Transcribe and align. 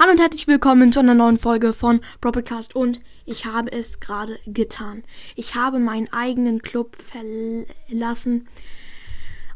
Hallo 0.00 0.12
und 0.12 0.18
herzlich 0.18 0.46
willkommen 0.46 0.94
zu 0.94 1.00
einer 1.00 1.12
neuen 1.12 1.36
Folge 1.36 1.74
von 1.74 2.00
Broadcast 2.22 2.74
und 2.74 3.02
ich 3.26 3.44
habe 3.44 3.70
es 3.70 4.00
gerade 4.00 4.38
getan. 4.46 5.04
Ich 5.36 5.56
habe 5.56 5.78
meinen 5.78 6.10
eigenen 6.10 6.62
Club 6.62 6.96
verlassen 6.96 8.48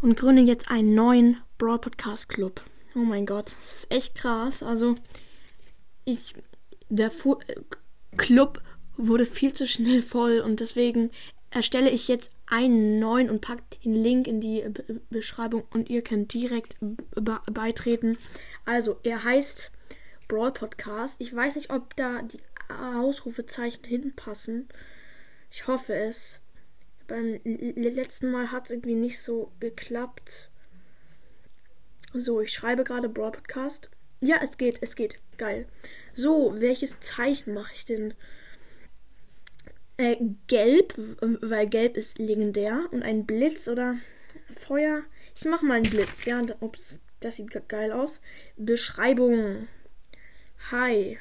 und 0.03 0.19
gründe 0.19 0.43
jetzt 0.43 0.71
einen 0.71 0.95
neuen 0.95 1.38
Broad 1.57 1.80
Podcast 1.80 2.29
Club. 2.29 2.62
Oh 2.95 2.99
mein 2.99 3.25
Gott, 3.25 3.57
das 3.59 3.75
ist 3.75 3.91
echt 3.91 4.17
krass. 4.17 4.62
Also 4.62 4.96
ich 6.04 6.34
der 6.90 7.11
Fu 7.11 7.36
Club 8.18 8.61
wurde 8.98 9.24
viel 9.24 9.54
zu 9.54 9.66
schnell 9.66 10.02
voll 10.02 10.40
und 10.40 10.61
deswegen 10.61 11.11
erstelle 11.48 11.88
ich 11.88 12.06
jetzt 12.06 12.32
einen 12.48 12.98
neuen 12.98 13.30
und 13.30 13.40
packe 13.40 13.62
den 13.82 13.95
Link 13.95 14.26
in 14.26 14.42
die 14.42 14.61
Be 14.61 15.00
Beschreibung 15.08 15.64
und 15.72 15.88
ihr 15.88 16.02
könnt 16.02 16.34
direkt 16.34 16.76
beitreten. 17.50 18.18
Also, 18.66 18.98
er 19.04 19.24
heißt 19.24 19.70
Brawl 20.29 20.52
Podcast. 20.52 21.20
Ich 21.20 21.34
weiß 21.34 21.57
nicht, 21.57 21.70
ob 21.70 21.96
da 21.96 22.22
die 22.22 22.40
Ausrufezeichen 22.68 23.85
hinpassen. 23.85 24.68
Ich 25.50 25.66
hoffe 25.66 25.94
es. 25.94 26.40
Beim 27.07 27.39
letzten 27.44 28.30
Mal 28.30 28.50
hat 28.50 28.66
es 28.66 28.71
irgendwie 28.71 28.94
nicht 28.94 29.21
so 29.21 29.52
geklappt. 29.61 30.50
So, 32.14 32.41
ich 32.41 32.52
schreibe 32.52 32.84
gerade 32.84 33.08
Brawl 33.08 33.33
Podcast. 33.33 33.91
Ja, 34.20 34.41
es 34.42 34.56
geht, 34.56 34.78
es 34.80 34.97
geht. 34.97 35.16
Geil. 35.36 35.66
So, 36.12 36.55
welches 36.58 37.00
Zeichen 37.00 37.55
mache 37.55 37.75
ich 37.75 37.84
denn? 37.84 38.14
Äh, 39.97 40.16
gelb, 40.47 40.94
weil 41.20 41.69
gelb 41.69 41.97
ist 41.97 42.19
legendär. 42.19 42.86
Und 42.91 43.02
ein 43.02 43.27
Blitz 43.27 43.69
oder 43.69 43.97
Feuer. 44.56 45.02
Ich 45.34 45.44
mache 45.44 45.64
mal 45.64 45.75
einen 45.75 45.91
Blitz, 45.91 46.25
ja. 46.25 46.41
Ups, 46.61 47.00
das 47.20 47.36
sieht 47.36 47.69
geil 47.69 47.92
aus. 47.92 48.20
Beschreibung. 48.56 49.69
Hi, 50.70 51.19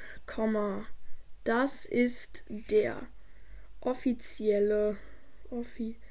das 1.43 1.85
ist 1.85 2.45
der 2.47 3.05
offizielle 3.81 4.95
offiziell 5.49 6.01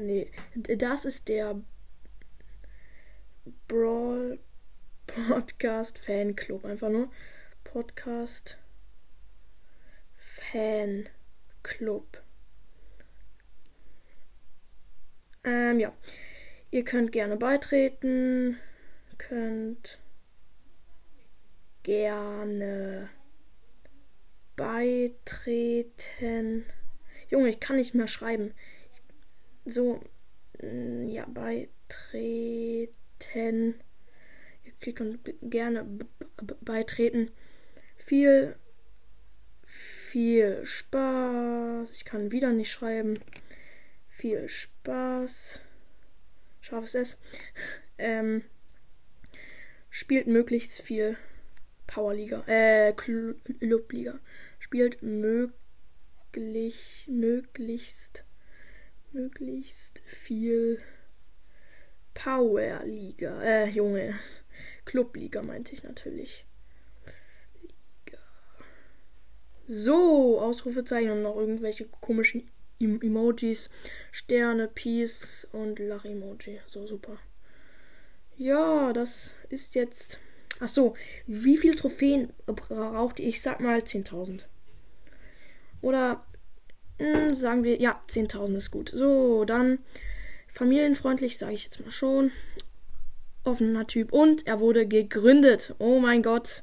nee, 0.00 0.28
das 0.56 1.04
ist 1.04 1.28
der 1.28 1.62
Brawl 3.68 4.40
Podcast 5.06 6.00
Fanclub 6.00 6.64
einfach 6.64 6.88
nur 6.88 7.12
Podcast 7.62 8.58
Fanclub. 10.18 12.20
Ähm, 15.44 15.78
ja. 15.78 15.92
Ihr 16.72 16.84
könnt 16.84 17.12
gerne 17.12 17.36
beitreten. 17.36 18.58
Könnt 19.16 20.00
gerne 21.82 23.08
beitreten. 24.56 25.84
Junge, 27.28 27.48
ich 27.48 27.60
kann 27.60 27.76
nicht 27.76 27.94
mehr 27.94 28.08
schreiben. 28.08 28.52
So, 29.64 30.00
mm, 30.60 31.08
ja, 31.08 31.26
beitreten. 31.26 32.90
Ihr 34.84 34.94
könnt 34.94 35.20
gerne 35.42 35.86
beitreten. 36.60 37.30
Viel, 37.96 38.56
viel 39.64 40.64
Spaß. 40.64 41.92
Ich 41.92 42.04
kann 42.04 42.32
wieder 42.32 42.52
nicht 42.52 42.70
schreiben. 42.70 43.20
Viel 44.08 44.48
Spaß. 44.48 45.60
Scharfes 46.60 46.94
S. 46.94 47.18
Ähm, 47.98 48.42
spielt 49.90 50.26
möglichst 50.26 50.80
viel 50.82 51.16
Powerliga, 51.86 52.42
äh, 52.46 52.92
Clubliga. 52.92 54.18
Spielt 54.58 55.02
möglich, 55.02 55.52
möglichst, 57.08 58.24
möglichst 59.12 60.00
viel 60.06 60.80
Powerliga. 62.14 63.42
Äh, 63.42 63.68
Junge. 63.68 64.18
Clubliga 64.84 65.42
meinte 65.42 65.72
ich 65.72 65.82
natürlich. 65.82 66.44
Liga. 67.60 68.18
So, 69.68 70.40
Ausrufezeichen 70.40 71.10
und 71.10 71.22
noch 71.22 71.36
irgendwelche 71.36 71.86
komischen 71.86 72.50
Emojis. 72.78 73.70
Sterne, 74.10 74.68
Peace 74.68 75.46
und 75.52 75.78
Lach-Emoji. 75.78 76.60
So, 76.66 76.86
super. 76.86 77.18
Ja, 78.36 78.92
das 78.92 79.30
ist 79.50 79.74
jetzt 79.74 80.18
Ach 80.62 80.68
so, 80.68 80.94
wie 81.26 81.56
viele 81.56 81.74
Trophäen 81.74 82.32
braucht 82.46 83.18
ihr? 83.18 83.26
Ich 83.26 83.42
sag 83.42 83.58
mal 83.58 83.80
10.000. 83.80 84.44
Oder 85.80 86.24
mh, 87.00 87.18
hm, 87.18 87.34
sagen 87.34 87.64
wir, 87.64 87.80
ja, 87.80 88.00
10.000 88.08 88.56
ist 88.56 88.70
gut. 88.70 88.88
So, 88.94 89.44
dann 89.44 89.80
familienfreundlich, 90.46 91.36
sage 91.36 91.54
ich 91.54 91.64
jetzt 91.64 91.80
mal 91.80 91.90
schon. 91.90 92.30
Offener 93.42 93.88
Typ. 93.88 94.12
Und 94.12 94.46
er 94.46 94.60
wurde 94.60 94.86
gegründet. 94.86 95.74
Oh 95.78 95.98
mein 95.98 96.22
Gott. 96.22 96.62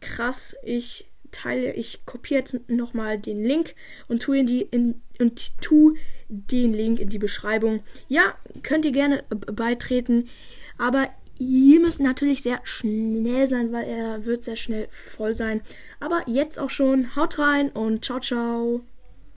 Krass. 0.00 0.56
Ich 0.62 1.10
teile, 1.30 1.74
ich 1.74 2.06
kopiere 2.06 2.40
jetzt 2.40 2.58
nochmal 2.70 3.18
den 3.18 3.44
Link 3.44 3.74
und 4.08 4.22
tue 4.22 4.38
in 4.38 4.46
die 4.46 4.62
in, 4.62 5.02
und 5.18 5.60
tu 5.60 5.96
den 6.28 6.72
Link 6.72 6.98
in 6.98 7.10
die 7.10 7.18
Beschreibung. 7.18 7.82
Ja, 8.08 8.36
könnt 8.62 8.86
ihr 8.86 8.92
gerne 8.92 9.22
beitreten. 9.28 10.30
Aber 10.78 11.10
Ihr 11.38 11.80
müsst 11.80 12.00
natürlich 12.00 12.42
sehr 12.42 12.60
schnell 12.64 13.46
sein, 13.46 13.72
weil 13.72 13.84
er 13.84 14.24
wird 14.24 14.44
sehr 14.44 14.56
schnell 14.56 14.86
voll 14.90 15.34
sein. 15.34 15.62
Aber 16.00 16.22
jetzt 16.26 16.58
auch 16.58 16.70
schon. 16.70 17.16
Haut 17.16 17.38
rein 17.38 17.70
und 17.70 18.04
ciao, 18.04 18.20
ciao. 18.20 18.82